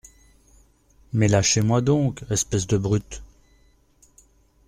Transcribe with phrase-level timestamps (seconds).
[1.13, 2.23] Mais lâchez-moi donc…
[2.31, 3.21] espèces de brutes!